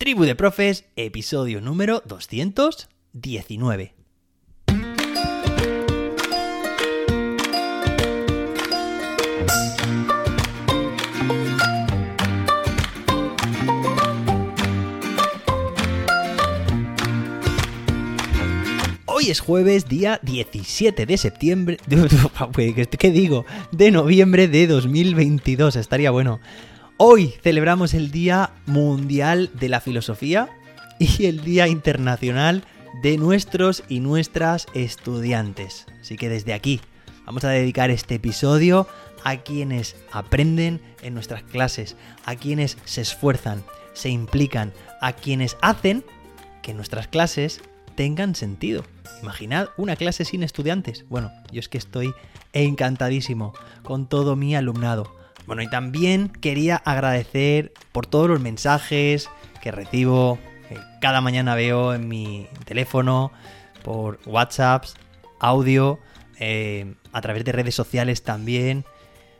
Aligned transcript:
Tribu 0.00 0.24
de 0.24 0.34
Profes, 0.34 0.86
episodio 0.96 1.60
número 1.60 2.02
219. 2.06 3.94
Hoy 19.04 19.28
es 19.28 19.40
jueves, 19.40 19.86
día 19.86 20.18
17 20.22 21.04
de 21.04 21.18
septiembre. 21.18 21.76
¿Qué 22.98 23.10
digo? 23.10 23.44
De 23.70 23.90
noviembre 23.90 24.48
de 24.48 24.66
2022. 24.66 25.76
Estaría 25.76 26.10
bueno. 26.10 26.40
Hoy 27.02 27.28
celebramos 27.42 27.94
el 27.94 28.10
Día 28.10 28.50
Mundial 28.66 29.50
de 29.54 29.70
la 29.70 29.80
Filosofía 29.80 30.50
y 30.98 31.24
el 31.24 31.42
Día 31.42 31.66
Internacional 31.66 32.62
de 33.02 33.16
nuestros 33.16 33.84
y 33.88 34.00
nuestras 34.00 34.66
estudiantes. 34.74 35.86
Así 36.02 36.18
que 36.18 36.28
desde 36.28 36.52
aquí 36.52 36.82
vamos 37.24 37.44
a 37.44 37.48
dedicar 37.48 37.90
este 37.90 38.16
episodio 38.16 38.86
a 39.24 39.38
quienes 39.38 39.96
aprenden 40.12 40.82
en 41.00 41.14
nuestras 41.14 41.42
clases, 41.42 41.96
a 42.26 42.36
quienes 42.36 42.76
se 42.84 43.00
esfuerzan, 43.00 43.64
se 43.94 44.10
implican, 44.10 44.74
a 45.00 45.14
quienes 45.14 45.56
hacen 45.62 46.04
que 46.60 46.74
nuestras 46.74 47.08
clases 47.08 47.62
tengan 47.94 48.34
sentido. 48.34 48.84
Imaginad 49.22 49.70
una 49.78 49.96
clase 49.96 50.26
sin 50.26 50.42
estudiantes. 50.42 51.06
Bueno, 51.08 51.32
yo 51.50 51.60
es 51.60 51.70
que 51.70 51.78
estoy 51.78 52.12
encantadísimo 52.52 53.54
con 53.84 54.06
todo 54.06 54.36
mi 54.36 54.54
alumnado. 54.54 55.18
Bueno, 55.46 55.62
y 55.62 55.70
también 55.70 56.28
quería 56.28 56.76
agradecer 56.76 57.72
por 57.92 58.06
todos 58.06 58.28
los 58.28 58.40
mensajes 58.40 59.28
que 59.62 59.72
recibo, 59.72 60.38
cada 61.00 61.20
mañana 61.20 61.54
veo 61.54 61.94
en 61.94 62.08
mi 62.08 62.46
teléfono, 62.64 63.32
por 63.82 64.20
WhatsApps, 64.26 64.94
audio, 65.40 65.98
eh, 66.38 66.94
a 67.12 67.20
través 67.20 67.44
de 67.44 67.52
redes 67.52 67.74
sociales 67.74 68.22
también. 68.22 68.84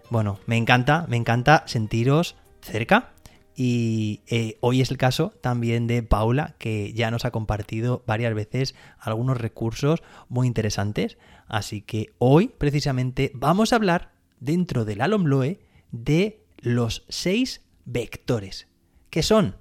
Bueno, 0.09 0.41
me 0.47 0.57
encanta, 0.57 1.07
me 1.09 1.17
encanta 1.17 1.63
sentiros 1.67 2.37
cerca 2.63 3.13
y 3.55 4.23
eh, 4.27 4.57
hoy 4.61 4.81
es 4.81 4.91
el 4.91 4.97
caso 4.97 5.35
también 5.41 5.87
de 5.87 6.03
Paula, 6.03 6.55
que 6.59 6.93
ya 6.95 7.11
nos 7.11 7.25
ha 7.25 7.31
compartido 7.31 8.03
varias 8.07 8.35
veces 8.35 8.75
algunos 8.99 9.39
recursos 9.39 10.03
muy 10.29 10.47
interesantes. 10.47 11.19
Así 11.47 11.83
que 11.83 12.07
hoy, 12.19 12.49
precisamente, 12.49 13.31
vamos 13.35 13.73
a 13.73 13.77
hablar 13.77 14.13
dentro 14.41 14.85
del 14.85 15.03
Alomloe 15.03 15.61
de 15.93 16.45
los 16.59 17.05
seis 17.09 17.63
vectores. 17.85 18.69
¿Qué 19.11 19.23
son? 19.23 19.57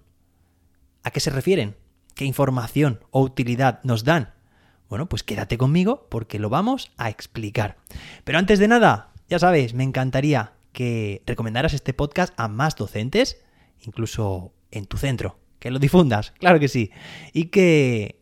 ¿A 1.03 1.11
qué 1.11 1.19
se 1.19 1.30
refieren? 1.30 1.75
¿Qué 2.16 2.25
información 2.25 2.99
o 3.11 3.21
utilidad 3.21 3.80
nos 3.83 4.03
dan? 4.03 4.33
Bueno, 4.89 5.08
pues 5.08 5.23
quédate 5.23 5.58
conmigo 5.58 6.08
porque 6.09 6.39
lo 6.39 6.49
vamos 6.49 6.91
a 6.97 7.09
explicar. 7.09 7.77
Pero 8.23 8.39
antes 8.39 8.59
de 8.59 8.67
nada, 8.67 9.13
ya 9.30 9.39
sabes, 9.39 9.73
me 9.73 9.83
encantaría 9.83 10.53
que 10.73 11.23
recomendaras 11.25 11.73
este 11.73 11.94
podcast 11.94 12.33
a 12.38 12.47
más 12.47 12.75
docentes 12.75 13.38
incluso 13.81 14.53
en 14.71 14.86
tu 14.86 14.97
centro. 14.97 15.39
Que 15.59 15.71
lo 15.71 15.80
difundas, 15.80 16.31
claro 16.39 16.59
que 16.59 16.67
sí. 16.67 16.91
Y 17.33 17.45
que, 17.45 18.21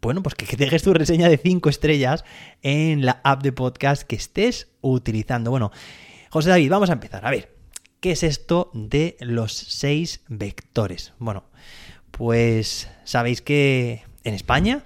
bueno, 0.00 0.22
pues 0.22 0.34
que 0.34 0.56
dejes 0.56 0.82
tu 0.82 0.94
reseña 0.94 1.28
de 1.28 1.38
5 1.38 1.68
estrellas 1.68 2.24
en 2.62 3.04
la 3.04 3.20
app 3.24 3.42
de 3.42 3.52
podcast 3.52 4.02
que 4.02 4.16
estés 4.16 4.68
utilizando. 4.80 5.50
Bueno, 5.50 5.70
José 6.30 6.50
David, 6.50 6.70
vamos 6.70 6.90
a 6.90 6.94
empezar. 6.94 7.24
A 7.26 7.30
ver, 7.30 7.56
¿qué 8.00 8.12
es 8.12 8.22
esto 8.22 8.70
de 8.74 9.16
los 9.20 9.52
6 9.54 10.24
vectores? 10.28 11.14
Bueno, 11.18 11.44
pues 12.10 12.90
sabéis 13.04 13.40
que 13.40 14.04
en 14.24 14.34
España, 14.34 14.84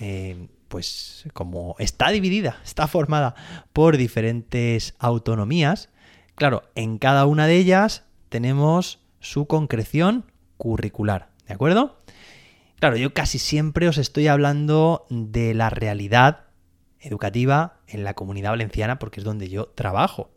eh, 0.00 0.48
pues 0.66 1.24
como 1.34 1.76
está 1.78 2.10
dividida, 2.10 2.58
está 2.64 2.88
formada 2.88 3.36
por 3.72 3.96
diferentes 3.96 4.94
autonomías, 4.98 5.88
claro, 6.34 6.64
en 6.74 6.98
cada 6.98 7.26
una 7.26 7.46
de 7.46 7.56
ellas 7.56 8.04
tenemos 8.28 8.98
su 9.20 9.46
concreción 9.46 10.24
curricular, 10.56 11.30
¿de 11.46 11.54
acuerdo? 11.54 12.02
Claro, 12.80 12.96
yo 12.96 13.14
casi 13.14 13.38
siempre 13.38 13.86
os 13.86 13.98
estoy 13.98 14.26
hablando 14.26 15.06
de 15.10 15.54
la 15.54 15.70
realidad 15.70 16.46
educativa 16.98 17.80
en 17.86 18.02
la 18.02 18.14
comunidad 18.14 18.50
valenciana 18.50 18.98
porque 18.98 19.20
es 19.20 19.24
donde 19.24 19.48
yo 19.48 19.66
trabajo. 19.68 20.30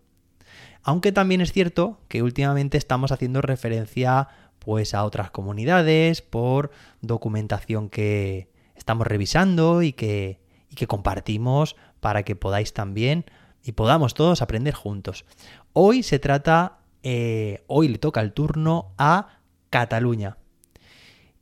Aunque 0.83 1.11
también 1.11 1.41
es 1.41 1.51
cierto 1.51 1.99
que 2.07 2.21
últimamente 2.21 2.77
estamos 2.77 3.11
haciendo 3.11 3.41
referencia 3.41 4.27
pues 4.59 4.93
a 4.93 5.03
otras 5.03 5.31
comunidades 5.31 6.21
por 6.21 6.71
documentación 7.01 7.89
que 7.89 8.49
estamos 8.75 9.07
revisando 9.07 9.81
y 9.81 9.93
que, 9.93 10.39
y 10.69 10.75
que 10.75 10.87
compartimos 10.87 11.75
para 11.99 12.23
que 12.23 12.35
podáis 12.35 12.73
también 12.73 13.25
y 13.63 13.73
podamos 13.73 14.13
todos 14.13 14.41
aprender 14.41 14.73
juntos. 14.73 15.25
Hoy 15.73 16.03
se 16.03 16.19
trata 16.19 16.83
eh, 17.03 17.65
hoy 17.67 17.89
le 17.89 17.97
toca 17.97 18.21
el 18.21 18.31
turno 18.31 18.93
a 18.97 19.39
Cataluña. 19.69 20.37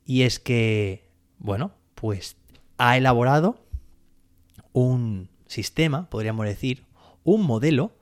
Y 0.04 0.22
es 0.22 0.40
que, 0.40 1.08
bueno, 1.38 1.72
pues 1.94 2.36
ha 2.76 2.96
elaborado 2.96 3.64
un 4.72 5.30
sistema, 5.46 6.10
podríamos 6.10 6.46
decir, 6.46 6.84
un 7.22 7.46
modelo 7.46 7.92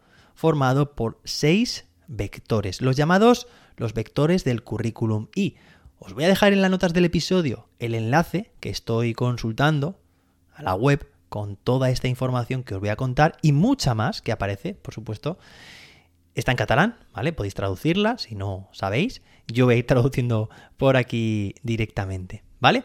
formado 0.41 0.95
por 0.95 1.21
seis 1.25 1.85
vectores, 2.09 2.81
los 2.81 2.97
llamados 2.97 3.47
los 3.77 3.93
vectores 3.93 4.43
del 4.43 4.63
currículum. 4.63 5.29
Y 5.35 5.57
os 5.99 6.15
voy 6.15 6.25
a 6.25 6.29
dejar 6.29 6.55
en 6.55 6.63
las 6.63 6.71
notas 6.71 6.95
del 6.95 7.05
episodio 7.05 7.69
el 7.79 7.95
enlace 7.95 8.51
que 8.59 8.71
estoy 8.71 9.13
consultando 9.13 10.01
a 10.55 10.63
la 10.63 10.75
web 10.75 11.07
con 11.29 11.57
toda 11.57 11.91
esta 11.91 12.09
información 12.09 12.63
que 12.63 12.75
os 12.75 12.81
voy 12.81 12.89
a 12.89 12.97
contar 12.97 13.37
y 13.43 13.53
mucha 13.53 13.95
más 13.95 14.23
que 14.23 14.33
aparece, 14.33 14.75
por 14.75 14.95
supuesto, 14.95 15.39
Está 16.35 16.53
en 16.53 16.57
catalán, 16.57 16.97
¿vale? 17.13 17.33
Podéis 17.33 17.55
traducirla 17.55 18.17
si 18.17 18.37
no 18.37 18.69
sabéis. 18.73 19.21
Yo 19.49 19.65
voy 19.67 19.75
a 19.75 19.79
ir 19.79 19.87
traduciendo 19.87 20.49
por 20.77 20.97
aquí 20.97 21.57
directamente, 21.65 22.45
¿vale? 22.61 22.85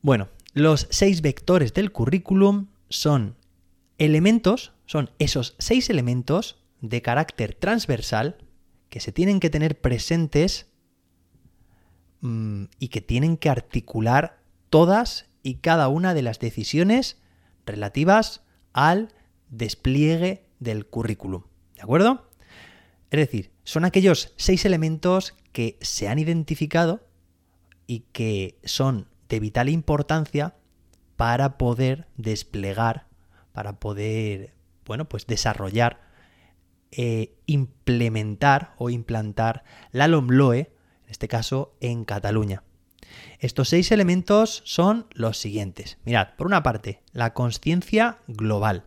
Bueno, 0.00 0.28
los 0.54 0.86
seis 0.90 1.20
vectores 1.20 1.74
del 1.74 1.90
currículum 1.90 2.68
son 2.88 3.36
elementos, 3.98 4.72
son 4.90 5.12
esos 5.20 5.54
seis 5.60 5.88
elementos 5.88 6.64
de 6.80 7.00
carácter 7.00 7.54
transversal 7.54 8.38
que 8.88 8.98
se 8.98 9.12
tienen 9.12 9.38
que 9.38 9.48
tener 9.48 9.80
presentes 9.80 10.66
mmm, 12.22 12.64
y 12.80 12.88
que 12.88 13.00
tienen 13.00 13.36
que 13.36 13.50
articular 13.50 14.42
todas 14.68 15.30
y 15.44 15.58
cada 15.58 15.86
una 15.86 16.12
de 16.12 16.22
las 16.22 16.40
decisiones 16.40 17.22
relativas 17.66 18.42
al 18.72 19.14
despliegue 19.48 20.48
del 20.58 20.88
currículum. 20.88 21.44
¿De 21.76 21.82
acuerdo? 21.82 22.28
Es 23.12 23.20
decir, 23.20 23.52
son 23.62 23.84
aquellos 23.84 24.34
seis 24.34 24.64
elementos 24.64 25.36
que 25.52 25.78
se 25.82 26.08
han 26.08 26.18
identificado 26.18 27.06
y 27.86 28.06
que 28.10 28.58
son 28.64 29.06
de 29.28 29.38
vital 29.38 29.68
importancia 29.68 30.56
para 31.14 31.58
poder 31.58 32.08
desplegar, 32.16 33.06
para 33.52 33.78
poder, 33.78 34.58
bueno, 34.90 35.08
pues 35.08 35.28
desarrollar, 35.28 36.00
eh, 36.90 37.36
implementar 37.46 38.74
o 38.76 38.90
implantar 38.90 39.62
la 39.92 40.08
LOMLOE, 40.08 40.58
en 41.04 41.10
este 41.10 41.28
caso 41.28 41.76
en 41.80 42.04
Cataluña. 42.04 42.64
Estos 43.38 43.68
seis 43.68 43.92
elementos 43.92 44.62
son 44.64 45.06
los 45.12 45.38
siguientes. 45.38 45.98
Mirad, 46.04 46.34
por 46.36 46.48
una 46.48 46.64
parte, 46.64 47.04
la 47.12 47.34
conciencia 47.34 48.18
global. 48.26 48.86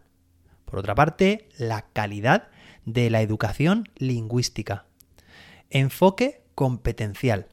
Por 0.65 0.79
otra 0.79 0.93
parte, 0.93 1.47
la 1.57 1.85
calidad 1.93 2.49
de 2.83 3.09
la 3.09 3.21
educación 3.21 3.87
lingüística. 3.95 4.87
Enfoque 5.69 6.43
competencial, 6.53 7.47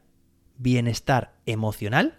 bienestar 0.59 1.37
emocional, 1.47 2.19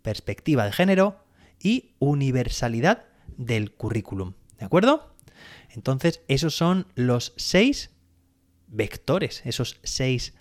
perspectiva 0.00 0.64
de 0.64 0.72
género 0.72 1.26
y 1.60 1.90
universalidad 1.98 3.04
del 3.36 3.74
currículum. 3.74 4.32
¿De 4.58 4.64
acuerdo? 4.64 5.11
Entonces, 5.74 6.22
esos 6.28 6.54
son 6.54 6.86
los 6.94 7.32
seis 7.36 7.90
vectores, 8.68 9.42
esos 9.44 9.78
seis 9.82 10.34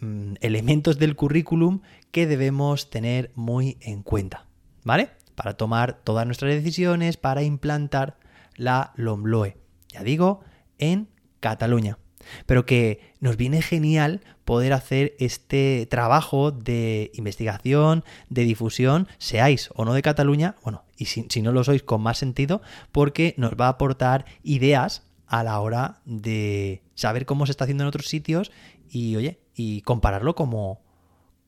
mm, 0.00 0.34
elementos 0.40 0.98
del 0.98 1.16
currículum 1.16 1.80
que 2.10 2.26
debemos 2.26 2.90
tener 2.90 3.32
muy 3.34 3.78
en 3.80 4.02
cuenta, 4.02 4.46
¿vale? 4.84 5.10
Para 5.34 5.54
tomar 5.56 6.00
todas 6.02 6.26
nuestras 6.26 6.52
decisiones, 6.52 7.16
para 7.16 7.42
implantar 7.42 8.18
la 8.56 8.92
LOMLOE. 8.96 9.56
Ya 9.88 10.02
digo, 10.02 10.42
en 10.78 11.08
Cataluña. 11.40 11.98
Pero 12.46 12.66
que 12.66 13.14
nos 13.20 13.36
viene 13.36 13.62
genial 13.62 14.20
poder 14.44 14.72
hacer 14.72 15.14
este 15.18 15.86
trabajo 15.90 16.50
de 16.50 17.10
investigación, 17.14 18.04
de 18.28 18.44
difusión, 18.44 19.08
seáis 19.18 19.70
o 19.74 19.84
no 19.84 19.94
de 19.94 20.02
Cataluña, 20.02 20.56
bueno, 20.62 20.84
y 21.00 21.06
si, 21.06 21.40
no 21.40 21.50
lo 21.50 21.64
sois 21.64 21.82
con 21.82 22.02
más 22.02 22.18
sentido, 22.18 22.60
porque 22.92 23.34
nos 23.38 23.52
va 23.52 23.66
a 23.66 23.70
aportar 23.70 24.26
ideas 24.42 25.02
a 25.26 25.42
la 25.42 25.58
hora 25.60 26.02
de 26.04 26.82
saber 26.94 27.24
cómo 27.24 27.46
se 27.46 27.52
está 27.52 27.64
haciendo 27.64 27.84
en 27.84 27.88
otros 27.88 28.06
sitios 28.06 28.52
y, 28.90 29.16
oye, 29.16 29.40
y 29.56 29.80
compararlo 29.80 30.34
como, 30.34 30.82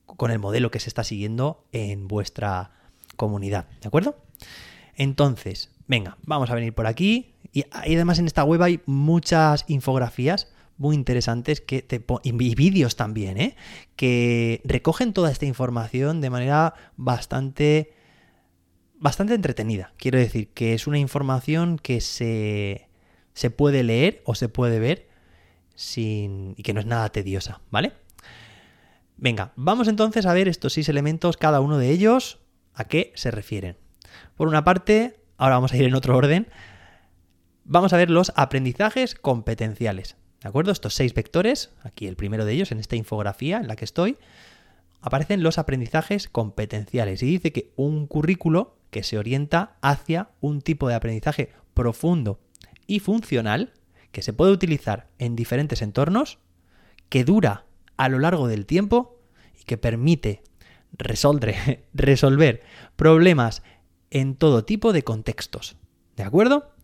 con 0.06 0.30
el 0.30 0.38
modelo 0.38 0.70
que 0.70 0.80
se 0.80 0.88
está 0.88 1.04
siguiendo 1.04 1.66
en 1.70 2.08
vuestra 2.08 2.70
comunidad, 3.16 3.68
¿de 3.82 3.88
acuerdo? 3.88 4.16
Entonces, 4.96 5.70
venga, 5.86 6.16
vamos 6.24 6.48
a 6.48 6.54
venir 6.54 6.72
por 6.72 6.86
aquí. 6.86 7.34
Y, 7.52 7.66
además 7.72 8.18
en 8.18 8.26
esta 8.26 8.44
web 8.44 8.62
hay 8.62 8.80
muchas 8.86 9.66
infografías 9.68 10.50
muy 10.78 10.96
interesantes 10.96 11.60
que 11.60 11.82
te 11.82 12.02
y 12.22 12.54
vídeos 12.54 12.96
también, 12.96 13.38
¿eh? 13.38 13.54
que 13.96 14.62
recogen 14.64 15.12
toda 15.12 15.30
esta 15.30 15.44
información 15.44 16.22
de 16.22 16.30
manera 16.30 16.72
bastante 16.96 17.92
bastante 19.02 19.34
entretenida. 19.34 19.92
Quiero 19.96 20.18
decir 20.18 20.48
que 20.50 20.74
es 20.74 20.86
una 20.86 20.98
información 20.98 21.76
que 21.76 22.00
se, 22.00 22.88
se 23.34 23.50
puede 23.50 23.82
leer 23.82 24.22
o 24.24 24.36
se 24.36 24.48
puede 24.48 24.78
ver 24.78 25.08
sin, 25.74 26.54
y 26.56 26.62
que 26.62 26.72
no 26.72 26.78
es 26.78 26.86
nada 26.86 27.08
tediosa, 27.08 27.60
¿vale? 27.70 27.94
Venga, 29.16 29.52
vamos 29.56 29.88
entonces 29.88 30.24
a 30.24 30.32
ver 30.32 30.46
estos 30.46 30.74
seis 30.74 30.88
elementos, 30.88 31.36
cada 31.36 31.60
uno 31.60 31.78
de 31.78 31.90
ellos, 31.90 32.38
a 32.74 32.84
qué 32.84 33.12
se 33.16 33.32
refieren. 33.32 33.76
Por 34.36 34.46
una 34.46 34.62
parte, 34.62 35.16
ahora 35.36 35.56
vamos 35.56 35.72
a 35.72 35.76
ir 35.76 35.84
en 35.84 35.96
otro 35.96 36.16
orden, 36.16 36.46
vamos 37.64 37.92
a 37.92 37.96
ver 37.96 38.08
los 38.08 38.32
aprendizajes 38.36 39.16
competenciales. 39.16 40.16
¿De 40.42 40.48
acuerdo? 40.48 40.70
Estos 40.70 40.94
seis 40.94 41.12
vectores, 41.12 41.70
aquí 41.82 42.06
el 42.06 42.14
primero 42.14 42.44
de 42.44 42.52
ellos 42.52 42.70
en 42.70 42.78
esta 42.78 42.94
infografía 42.94 43.58
en 43.58 43.66
la 43.66 43.74
que 43.74 43.84
estoy, 43.84 44.16
aparecen 45.02 45.42
los 45.42 45.58
aprendizajes 45.58 46.28
competenciales 46.28 47.22
y 47.22 47.26
dice 47.26 47.52
que 47.52 47.72
un 47.76 48.06
currículo 48.06 48.76
que 48.90 49.02
se 49.02 49.18
orienta 49.18 49.76
hacia 49.82 50.30
un 50.40 50.62
tipo 50.62 50.88
de 50.88 50.94
aprendizaje 50.94 51.52
profundo 51.74 52.40
y 52.86 53.00
funcional 53.00 53.72
que 54.12 54.22
se 54.22 54.32
puede 54.32 54.52
utilizar 54.52 55.08
en 55.18 55.34
diferentes 55.34 55.82
entornos, 55.82 56.38
que 57.08 57.24
dura 57.24 57.66
a 57.96 58.08
lo 58.08 58.18
largo 58.18 58.46
del 58.46 58.66
tiempo 58.66 59.18
y 59.60 59.64
que 59.64 59.76
permite 59.76 60.42
resolver 60.92 62.62
problemas 62.96 63.62
en 64.10 64.36
todo 64.36 64.64
tipo 64.64 64.92
de 64.92 65.02
contextos. 65.02 65.76
¿De 66.16 66.22
acuerdo? 66.22 66.74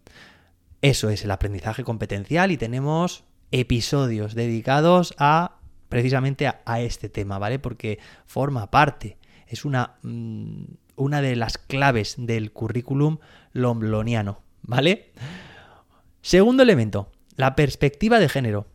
Eso 0.81 1.11
es 1.11 1.25
el 1.25 1.31
aprendizaje 1.31 1.85
competencial 1.85 2.51
y 2.51 2.57
tenemos 2.57 3.25
episodios 3.51 4.35
dedicados 4.35 5.15
a 5.19 5.58
precisamente 5.89 6.47
a, 6.47 6.81
este 6.81 7.09
tema, 7.09 7.39
¿vale? 7.39 7.59
Porque 7.59 7.99
forma 8.27 8.71
parte, 8.71 9.19
es 9.47 9.65
una, 9.65 9.97
mm, 10.03 10.65
una 10.97 11.23
de 11.23 11.37
las 11.37 11.59
claves 11.59 12.15
del 12.19 12.53
currículum 12.53 13.19
lombloniano, 13.53 14.43
¿vale? 14.63 15.13
Segundo 16.21 16.63
elemento, 16.63 17.11
la 17.37 17.55
perspectiva 17.55 18.19
de 18.19 18.29
género. 18.29 18.67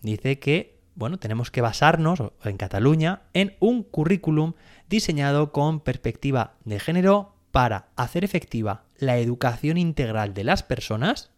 Dice 0.00 0.38
que, 0.38 0.80
bueno, 0.94 1.18
tenemos 1.18 1.50
que 1.50 1.60
basarnos 1.60 2.22
en 2.44 2.56
Cataluña 2.56 3.22
en 3.34 3.56
un 3.60 3.82
currículum 3.82 4.54
diseñado 4.88 5.52
con 5.52 5.80
perspectiva 5.80 6.54
de 6.64 6.80
género 6.80 7.34
para 7.50 7.88
hacer 7.96 8.24
efectiva 8.24 8.84
la 8.96 9.18
educación 9.18 9.78
integral 9.78 10.32
de 10.32 10.44
las 10.44 10.62
personas, 10.62 11.30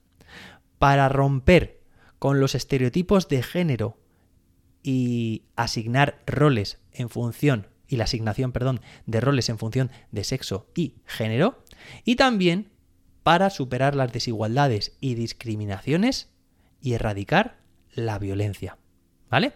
para 0.78 1.08
romper 1.08 1.80
con 2.18 2.40
los 2.40 2.54
estereotipos 2.54 3.28
de 3.28 3.42
género 3.42 3.96
y 4.84 5.42
asignar 5.56 6.22
roles 6.26 6.78
en 6.92 7.08
función 7.08 7.66
y 7.88 7.96
la 7.96 8.04
asignación, 8.04 8.52
perdón, 8.52 8.80
de 9.06 9.20
roles 9.20 9.48
en 9.48 9.58
función 9.58 9.90
de 10.12 10.22
sexo 10.22 10.68
y 10.76 10.94
género, 11.04 11.64
y 12.04 12.14
también 12.14 12.70
para 13.24 13.50
superar 13.50 13.96
las 13.96 14.12
desigualdades 14.12 14.96
y 15.00 15.14
discriminaciones 15.14 16.28
y 16.80 16.92
erradicar 16.92 17.56
la 17.94 18.20
violencia. 18.20 18.78
¿Vale? 19.30 19.54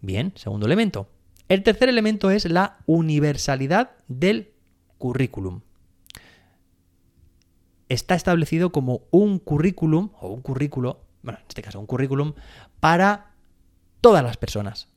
Bien, 0.00 0.32
segundo 0.36 0.66
elemento. 0.66 1.08
El 1.48 1.64
tercer 1.64 1.88
elemento 1.88 2.30
es 2.30 2.44
la 2.44 2.78
universalidad 2.86 3.92
del 4.06 4.52
currículum 4.98 5.62
está 7.88 8.16
establecido 8.16 8.72
como 8.72 9.02
un 9.12 9.38
currículum 9.38 10.10
o 10.20 10.28
un 10.28 10.42
currículo 10.42 11.06
bueno, 11.26 11.40
en 11.40 11.46
este 11.48 11.60
caso 11.60 11.80
un 11.80 11.86
currículum, 11.86 12.34
para 12.78 13.32
todas 14.00 14.22
las 14.22 14.36
personas, 14.36 14.88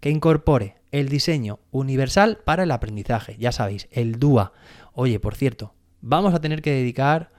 que 0.00 0.10
incorpore 0.10 0.76
el 0.90 1.08
diseño 1.08 1.58
universal 1.70 2.38
para 2.44 2.62
el 2.62 2.70
aprendizaje. 2.70 3.36
Ya 3.38 3.52
sabéis, 3.52 3.88
el 3.90 4.18
DUA. 4.18 4.52
Oye, 4.92 5.20
por 5.20 5.34
cierto, 5.34 5.74
vamos 6.00 6.34
a 6.34 6.40
tener 6.40 6.62
que 6.62 6.70
dedicar 6.70 7.30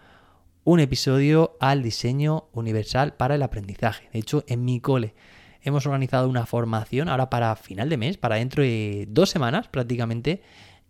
un 0.63 0.79
episodio 0.79 1.57
al 1.59 1.81
diseño 1.81 2.49
universal 2.53 3.13
para 3.15 3.35
el 3.35 3.43
aprendizaje. 3.43 4.09
De 4.13 4.19
hecho, 4.19 4.43
en 4.47 4.65
mi 4.65 4.79
cole 4.79 5.15
hemos 5.61 5.85
organizado 5.85 6.29
una 6.29 6.45
formación 6.45 7.09
ahora 7.09 7.29
para 7.29 7.55
final 7.55 7.89
de 7.89 7.97
mes, 7.97 8.17
para 8.17 8.35
dentro 8.35 8.63
de 8.63 9.07
dos 9.09 9.29
semanas 9.29 9.67
prácticamente, 9.67 10.41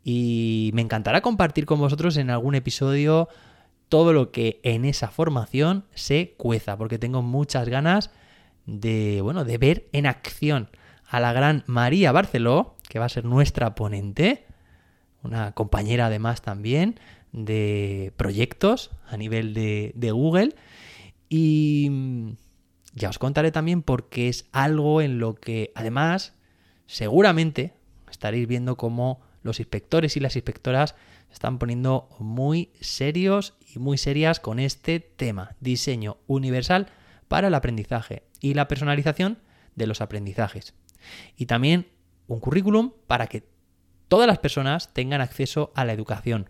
y 0.04 0.72
me 0.74 0.82
encantará 0.82 1.22
compartir 1.22 1.66
con 1.66 1.80
vosotros 1.80 2.18
en 2.18 2.30
algún 2.30 2.56
episodio 2.56 3.30
todo 3.90 4.14
lo 4.14 4.32
que 4.32 4.60
en 4.64 4.86
esa 4.86 5.10
formación 5.10 5.86
se 5.94 6.36
cueza, 6.38 6.78
porque 6.78 7.00
tengo 7.00 7.22
muchas 7.22 7.68
ganas 7.68 8.12
de, 8.70 9.22
bueno, 9.22 9.46
de 9.46 9.58
ver 9.58 9.88
en 9.92 10.06
acción 10.06 10.70
a 11.08 11.20
la 11.20 11.34
gran 11.34 11.64
María 11.66 12.12
Barceló, 12.12 12.76
que 12.88 13.00
va 13.00 13.06
a 13.06 13.10
ser 13.10 13.26
nuestra 13.26 13.76
ponente, 13.76 14.46
una 15.24 15.54
compañera 15.54 16.06
además 16.06 16.42
también 16.42 17.00
de 17.32 18.14
proyectos 18.16 18.92
a 19.08 19.18
nivel 19.18 19.54
de, 19.54 19.92
de 19.96 20.12
Google. 20.12 20.56
Y 21.30 21.92
ya 22.94 23.10
os 23.10 23.20
contaré 23.20 23.52
también 23.52 23.82
porque 23.82 24.30
es 24.30 24.48
algo 24.52 25.02
en 25.02 25.20
lo 25.20 25.36
que 25.36 25.72
además 25.76 26.34
seguramente 26.86 27.74
estaréis 28.10 28.48
viendo 28.48 28.78
cómo 28.78 29.22
los 29.44 29.60
inspectores 29.60 30.18
y 30.18 30.20
las 30.20 30.36
inspectoras 30.36 30.96
se 31.28 31.34
están 31.34 31.60
poniendo 31.60 32.10
muy 32.20 32.72
serios 32.82 33.56
y 33.74 33.80
muy 33.80 33.98
serias 33.98 34.40
con 34.40 34.60
este 34.60 35.00
tema, 35.00 35.56
diseño 35.60 36.18
universal 36.28 36.88
para 37.30 37.48
el 37.48 37.54
aprendizaje 37.54 38.24
y 38.42 38.56
la 38.56 38.68
personalización 38.68 39.40
de 39.76 39.88
los 39.88 40.02
aprendizajes. 40.02 40.74
Y 41.38 41.46
también 41.46 41.88
un 42.28 42.42
currículum 42.42 42.92
para 43.08 43.28
que 43.28 43.48
todas 44.10 44.28
las 44.28 44.40
personas 44.40 44.94
tengan 44.94 45.22
acceso 45.22 45.72
a 45.76 45.86
la 45.86 45.94
educación, 45.94 46.50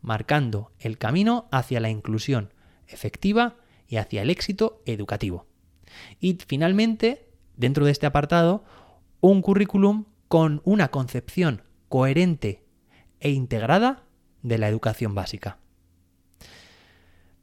marcando 0.00 0.70
el 0.78 0.98
camino 0.98 1.48
hacia 1.50 1.80
la 1.80 1.90
inclusión 1.90 2.54
efectiva 2.86 3.56
y 3.88 3.96
hacia 3.96 4.22
el 4.22 4.30
éxito 4.30 4.82
educativo. 4.86 5.46
Y 6.20 6.38
finalmente, 6.46 7.30
dentro 7.56 7.84
de 7.86 7.92
este 7.92 8.06
apartado, 8.06 8.64
un 9.20 9.42
currículum 9.42 10.04
con 10.28 10.60
una 10.64 10.88
concepción 10.88 11.62
coherente 11.88 12.64
e 13.20 13.30
integrada 13.30 14.04
de 14.42 14.58
la 14.58 14.68
educación 14.68 15.14
básica. 15.14 15.58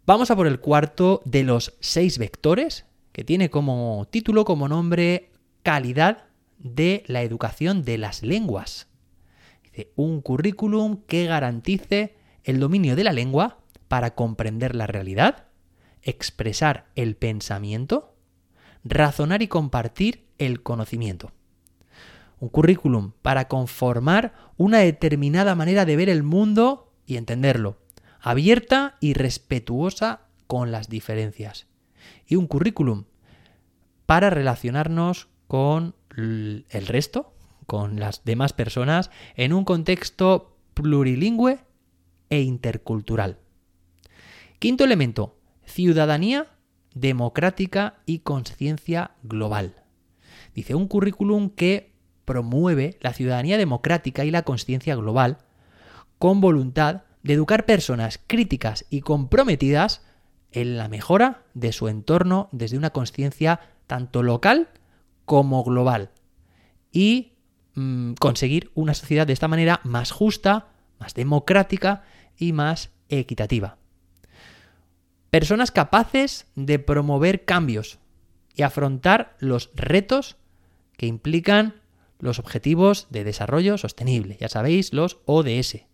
Vamos 0.07 0.29
a 0.29 0.35
por 0.35 0.45
el 0.45 0.59
cuarto 0.59 1.24
de 1.25 1.43
los 1.43 1.74
seis 1.79 2.19
vectores, 2.19 2.85
que 3.12 3.24
tiene 3.24 3.50
como 3.50 4.07
título, 4.12 4.45
como 4.45 4.67
nombre, 4.67 5.31
calidad 5.63 6.25
de 6.59 7.03
la 7.07 7.24
educación 7.24 7.81
de 7.81 7.97
las 7.97 8.21
lenguas. 8.21 8.88
Dice, 9.63 9.91
un 9.95 10.21
currículum 10.21 10.97
que 11.07 11.25
garantice 11.25 12.13
el 12.43 12.59
dominio 12.59 12.95
de 12.95 13.03
la 13.03 13.13
lengua 13.13 13.57
para 13.88 14.13
comprender 14.13 14.75
la 14.75 14.85
realidad, 14.85 15.47
expresar 16.03 16.85
el 16.93 17.15
pensamiento, 17.15 18.13
razonar 18.83 19.41
y 19.41 19.47
compartir 19.47 20.27
el 20.38 20.62
conocimiento. 20.62 21.31
Un 22.39 22.50
currículum 22.50 23.13
para 23.24 23.47
conformar 23.47 24.35
una 24.57 24.77
determinada 24.79 25.55
manera 25.55 25.83
de 25.83 25.95
ver 25.95 26.09
el 26.09 26.21
mundo 26.21 26.93
y 27.07 27.17
entenderlo 27.17 27.77
abierta 28.25 28.96
y 29.00 29.13
respetuosa 29.13 30.22
con 30.48 30.72
las 30.72 30.89
diferencias. 30.89 31.67
Y 32.25 32.38
un 32.38 32.48
currículum 32.48 33.05
para 34.08 34.32
relacionarnos 34.32 35.27
con 35.48 35.94
el 36.17 36.88
resto, 36.88 37.36
con 37.67 38.00
las 38.00 38.25
demás 38.25 38.51
personas, 38.51 39.12
en 39.36 39.53
un 39.53 39.63
contexto 39.63 40.58
plurilingüe 40.74 41.60
e 42.32 42.41
intercultural. 42.41 43.38
Quinto 44.58 44.84
elemento, 44.86 45.38
ciudadanía 45.63 46.48
democrática 46.96 48.00
y 48.08 48.20
conciencia 48.20 49.12
global. 49.22 49.84
Dice 50.55 50.74
un 50.74 50.88
currículum 50.88 51.51
que 51.51 51.94
promueve 52.25 52.98
la 53.01 53.13
ciudadanía 53.13 53.60
democrática 53.60 54.25
y 54.25 54.32
la 54.32 54.41
conciencia 54.41 54.96
global 54.96 55.38
con 56.17 56.41
voluntad 56.41 57.03
de 57.25 57.34
educar 57.34 57.65
personas 57.65 58.20
críticas 58.27 58.86
y 58.91 59.01
comprometidas 59.01 60.03
en 60.51 60.77
la 60.77 60.88
mejora 60.88 61.41
de 61.55 61.74
su 61.74 61.88
entorno 61.88 62.50
desde 62.51 62.77
una 62.77 62.91
conciencia 62.91 63.62
tanto 63.88 64.22
local 64.22 64.70
como 65.25 65.63
global 65.63 66.12
y 66.91 67.34
mm, 67.74 68.13
conseguir 68.13 68.70
una 68.75 68.94
sociedad 68.94 69.25
de 69.25 69.34
esta 69.34 69.48
manera 69.48 69.82
más 69.84 70.12
justa, 70.12 70.67
más 71.00 71.15
democrática 71.15 72.03
y 72.38 72.53
más 72.53 72.91
equitativa. 73.10 73.79
Personas 75.32 75.72
capaces 75.72 76.46
de 76.55 76.77
promover 76.77 77.44
cambios 77.44 77.98
y 78.53 78.62
afrontar 78.62 79.36
los 79.39 79.72
retos 79.74 80.38
que 80.96 81.08
implican 81.08 81.82
los 82.20 82.38
Objetivos 82.38 83.08
de 83.10 83.24
Desarrollo 83.24 83.79
Sostenible, 83.79 84.38
ya 84.39 84.48
sabéis, 84.48 84.94
los 84.94 85.17
ODS. 85.25 85.88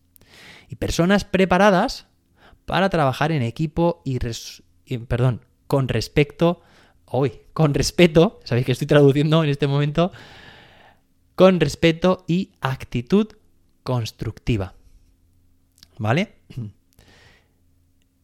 Y 0.71 0.77
personas 0.77 1.25
preparadas 1.25 2.07
para 2.65 2.89
trabajar 2.89 3.33
en 3.33 3.41
equipo 3.41 4.01
y, 4.05 4.19
perdón, 4.99 5.41
con 5.67 5.89
respecto, 5.89 6.61
hoy, 7.03 7.41
con 7.51 7.73
respeto, 7.73 8.39
sabéis 8.45 8.65
que 8.65 8.71
estoy 8.71 8.87
traduciendo 8.87 9.43
en 9.43 9.49
este 9.49 9.67
momento, 9.67 10.13
con 11.35 11.59
respeto 11.59 12.23
y 12.25 12.53
actitud 12.61 13.27
constructiva. 13.83 14.75
¿Vale? 15.97 16.35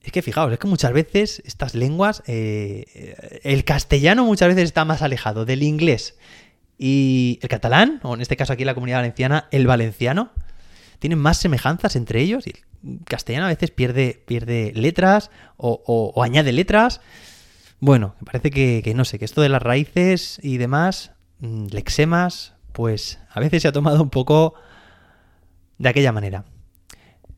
Es 0.01 0.13
que 0.13 0.22
fijaos, 0.22 0.54
es 0.54 0.58
que 0.58 0.68
muchas 0.68 0.94
veces 0.94 1.44
estas 1.46 1.75
lenguas, 1.75 2.24
eh, 2.27 3.42
el 3.44 3.66
castellano 3.66 4.24
muchas 4.24 4.48
veces 4.48 4.63
está 4.63 4.86
más 4.86 5.01
alejado 5.01 5.44
del 5.44 5.63
inglés 5.63 6.18
y 6.77 7.39
el 7.42 7.50
catalán, 7.50 8.00
o 8.04 8.13
en 8.13 8.22
este 8.22 8.38
caso 8.38 8.54
aquí 8.54 8.63
en 8.63 8.68
la 8.68 8.74
comunidad 8.74 9.00
valenciana, 9.00 9.50
el 9.51 9.68
valenciano, 9.68 10.32
tienen 11.00 11.20
más 11.20 11.38
semejanzas 11.38 11.96
entre 11.96 12.22
ellos 12.22 12.48
y 12.48 12.51
el 12.51 13.04
castellano 13.06 13.46
a 13.46 13.50
veces 13.50 13.72
pierde, 13.72 14.24
pierde 14.25 14.72
letras 14.75 15.32
o, 15.58 16.13
añade 16.24 16.51
letras. 16.51 17.01
Bueno, 17.80 18.16
me 18.20 18.25
parece 18.25 18.50
que, 18.50 18.82
que, 18.84 18.94
no 18.94 19.06
sé, 19.06 19.20
que 19.20 19.25
esto 19.25 19.42
de 19.42 19.50
las 19.50 19.62
raíces 19.62 20.39
y 20.42 20.58
demás, 20.58 21.12
mm, 21.39 21.68
lexemas, 21.68 22.56
pues 22.72 23.20
a 23.30 23.39
veces 23.39 23.62
se 23.62 23.68
ha 23.68 23.72
tomado 23.72 24.01
un 24.01 24.10
poco 24.10 24.56
de 25.77 25.89
aquella 25.89 26.12
manera. 26.12 26.46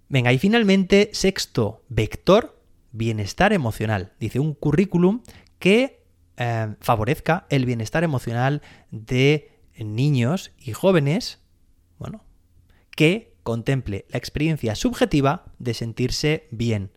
Venga, 0.07 0.33
y 0.33 0.39
finalmente, 0.39 1.09
sexto 1.13 1.83
vector, 1.89 2.59
bienestar 2.91 3.53
emocional. 3.53 4.13
Dice 4.19 4.39
un 4.39 4.53
currículum 4.53 5.21
que 5.59 6.03
eh, 6.37 6.75
favorezca 6.79 7.45
el 7.49 7.65
bienestar 7.65 8.03
emocional 8.03 8.61
de 8.91 9.51
niños 9.77 10.51
y 10.57 10.73
jóvenes, 10.73 11.39
bueno, 11.97 12.23
que 12.95 13.28
contemple 13.49 14.05
la 14.09 14.19
experiencia 14.19 14.75
subjetiva 14.75 15.45
de 15.57 15.73
sentirse 15.73 16.47
bien, 16.51 16.91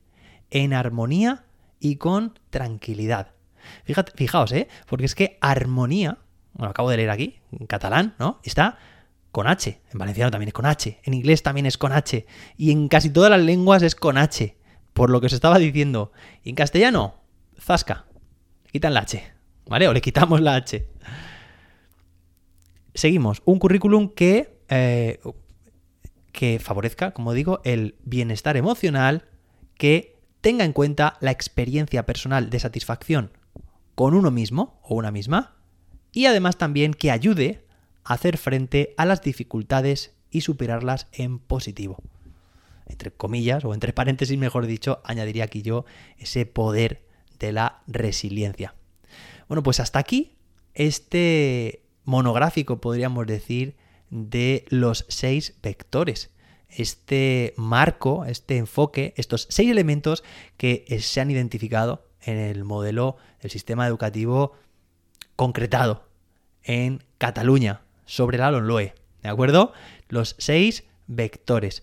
en 0.51 0.75
armonía 0.75 1.47
y 1.81 1.97
con 1.97 2.39
tranquilidad. 2.51 3.33
Fijaos, 4.15 4.53
¿eh? 4.53 4.69
Porque 4.87 5.07
es 5.07 5.15
que 5.15 5.39
armonía, 5.41 6.19
bueno, 6.53 6.71
acabo 6.71 6.91
de 6.91 6.99
leer 6.99 7.09
aquí, 7.09 7.39
en 7.53 7.67
catalán, 7.67 8.15
¿no? 8.19 8.39
Está 8.45 8.77
con 9.31 9.47
H. 9.47 9.81
En 9.91 9.99
valenciano 9.99 10.31
también 10.31 10.49
es 10.49 10.53
con 10.53 10.67
H. 10.67 11.01
En 11.05 11.15
inglés 11.15 11.43
también 11.43 11.65
es 11.65 11.79
con 11.79 11.93
H. 11.93 12.27
Y 12.59 12.71
en 12.71 12.89
casi 12.89 13.09
todas 13.09 13.31
las 13.31 13.41
lenguas 13.41 13.83
es 13.83 13.95
con 13.95 14.19
H 14.19 14.57
por 14.93 15.09
lo 15.09 15.21
que 15.21 15.27
os 15.27 15.33
estaba 15.33 15.59
diciendo. 15.59 16.13
Y 16.45 16.51
en 16.51 16.55
castellano, 16.55 17.15
zasca. 17.59 18.05
Quitan 18.71 18.93
la 18.95 19.01
H. 19.01 19.23
¿Vale? 19.67 19.89
O 19.89 19.93
le 19.93 20.01
quitamos 20.01 20.41
la 20.43 20.57
H. 20.57 20.87
Seguimos. 22.95 23.41
Un 23.47 23.59
currículum 23.59 24.11
que, 24.11 24.59
eh, 24.69 25.19
que 26.33 26.59
favorezca, 26.59 27.13
como 27.13 27.33
digo, 27.33 27.61
el 27.65 27.97
bienestar 28.05 28.57
emocional, 28.57 29.29
que 29.77 30.19
tenga 30.41 30.65
en 30.65 30.73
cuenta 30.73 31.17
la 31.21 31.31
experiencia 31.31 32.05
personal 32.05 32.51
de 32.51 32.59
satisfacción 32.59 33.31
con 33.95 34.15
uno 34.15 34.31
mismo 34.31 34.81
o 34.83 34.95
una 34.95 35.11
misma, 35.11 35.57
y 36.13 36.27
además 36.27 36.57
también 36.57 36.95
que 36.95 37.11
ayude 37.11 37.65
a 38.05 38.15
hacer 38.15 38.39
frente 38.39 38.95
a 38.97 39.05
las 39.05 39.23
dificultades 39.23 40.15
y 40.31 40.41
superarlas 40.41 41.07
en 41.13 41.39
positivo 41.39 42.03
entre 42.93 43.11
comillas, 43.11 43.65
o 43.65 43.75
entre 43.75 43.93
paréntesis, 43.93 44.39
mejor 44.39 44.67
dicho, 44.67 45.01
añadiría 45.05 45.45
aquí 45.45 45.63
yo 45.63 45.85
ese 46.19 46.47
poder 46.47 47.03
de 47.39 47.53
la 47.53 47.83
resiliencia. 47.87 48.75
Bueno, 49.49 49.63
pues 49.63 49.81
hasta 49.81 49.99
aquí 49.99 50.37
este 50.75 51.83
monográfico, 52.05 52.81
podríamos 52.81 53.27
decir, 53.27 53.77
de 54.13 54.67
los 54.69 55.07
seis 55.09 55.55
vectores. 55.63 56.31
Este 56.69 57.55
marco, 57.57 58.25
este 58.27 58.59
enfoque, 58.59 59.15
estos 59.17 59.47
seis 59.51 59.71
elementos 59.71 60.23
que 60.57 60.85
se 61.01 61.21
han 61.21 61.31
identificado 61.31 62.07
en 62.21 62.37
el 62.37 62.65
modelo 62.65 63.17
del 63.41 63.51
sistema 63.51 63.87
educativo 63.87 64.53
concretado 65.35 66.07
en 66.63 67.03
Cataluña 67.19 67.83
sobre 68.05 68.39
la 68.39 68.51
LONLOE. 68.51 68.95
¿De 69.23 69.29
acuerdo? 69.29 69.73
Los 70.09 70.37
seis 70.39 70.85
vectores. 71.07 71.83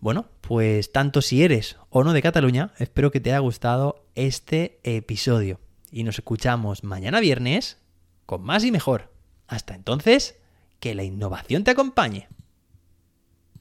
Bueno, 0.00 0.26
pues 0.40 0.90
tanto 0.92 1.22
si 1.22 1.44
eres 1.44 1.76
o 1.90 2.02
no 2.02 2.12
de 2.12 2.22
Cataluña, 2.22 2.72
espero 2.78 3.10
que 3.10 3.20
te 3.20 3.30
haya 3.30 3.38
gustado 3.38 4.04
este 4.14 4.80
episodio. 4.82 5.60
Y 5.92 6.02
nos 6.02 6.18
escuchamos 6.18 6.82
mañana 6.82 7.20
viernes 7.20 7.78
con 8.26 8.42
más 8.42 8.64
y 8.64 8.72
mejor. 8.72 9.12
Hasta 9.46 9.74
entonces, 9.74 10.39
que 10.80 10.94
la 10.94 11.04
innovación 11.04 11.62
te 11.62 11.70
acompañe. 11.70 12.28